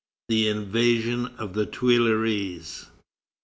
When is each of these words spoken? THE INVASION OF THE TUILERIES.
THE 0.29 0.47
INVASION 0.47 1.27
OF 1.37 1.53
THE 1.53 1.67
TUILERIES. 1.67 2.87